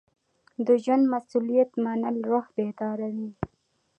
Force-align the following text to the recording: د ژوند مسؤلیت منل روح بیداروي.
د 0.65 0.67
ژوند 0.83 1.03
مسؤلیت 1.13 1.71
منل 1.83 2.15
روح 2.29 2.45
بیداروي. 2.55 3.29